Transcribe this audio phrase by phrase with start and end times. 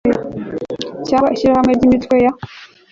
[1.07, 2.31] cyangwa Ishyirahamwe ry Imitwe ya